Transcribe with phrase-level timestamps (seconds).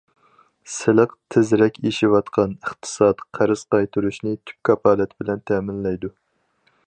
[0.75, 6.15] سىلىق، تېزرەك ئېشىۋاتقان ئىقتىساد قەرز قايتۇرۇشنى تۈپ كاپالەت بىلەن تەمىنلەيدۇ.